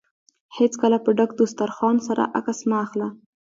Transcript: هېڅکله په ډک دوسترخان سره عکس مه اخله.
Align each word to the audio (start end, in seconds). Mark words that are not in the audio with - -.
هېڅکله 0.57 0.97
په 1.05 1.09
ډک 1.17 1.31
دوسترخان 1.39 1.95
سره 2.07 2.23
عکس 2.37 2.59
مه 2.69 2.77
اخله. 2.85 3.07